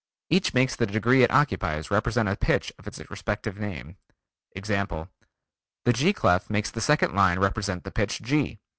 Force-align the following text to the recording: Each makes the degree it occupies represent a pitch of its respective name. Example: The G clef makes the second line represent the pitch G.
Each 0.31 0.51
makes 0.55 0.75
the 0.75 0.87
degree 0.87 1.21
it 1.21 1.29
occupies 1.29 1.91
represent 1.91 2.27
a 2.27 2.35
pitch 2.35 2.73
of 2.79 2.87
its 2.87 2.99
respective 3.11 3.59
name. 3.59 3.97
Example: 4.55 5.09
The 5.85 5.93
G 5.93 6.11
clef 6.11 6.49
makes 6.49 6.71
the 6.71 6.81
second 6.81 7.13
line 7.13 7.37
represent 7.37 7.83
the 7.83 7.91
pitch 7.91 8.19
G. 8.19 8.57